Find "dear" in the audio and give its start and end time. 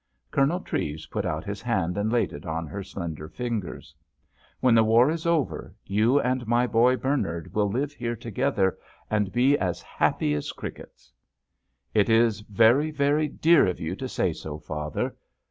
13.27-13.67